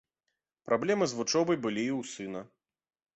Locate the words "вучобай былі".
1.19-1.83